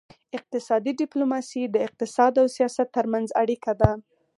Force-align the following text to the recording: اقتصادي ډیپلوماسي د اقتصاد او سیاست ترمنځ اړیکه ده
اقتصادي 0.37 0.91
ډیپلوماسي 1.01 1.61
د 1.67 1.75
اقتصاد 1.87 2.33
او 2.41 2.47
سیاست 2.55 2.87
ترمنځ 2.97 3.27
اړیکه 3.41 3.71
ده 3.81 3.91